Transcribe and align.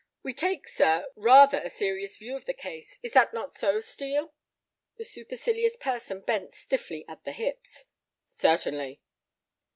We 0.23 0.33
take, 0.33 0.67
sir, 0.67 1.05
rather 1.15 1.59
a 1.59 1.69
serious 1.69 2.17
view 2.17 2.35
of 2.35 2.45
the 2.45 2.55
case. 2.55 2.97
Is 3.03 3.13
not 3.13 3.31
that 3.33 3.51
so, 3.51 3.79
Steel?" 3.79 4.33
The 4.97 5.05
supercilious 5.05 5.77
person 5.77 6.21
bent 6.21 6.53
stiffly 6.53 7.05
at 7.07 7.23
the 7.23 7.33
hips. 7.33 7.85
"Certainly." 8.25 8.99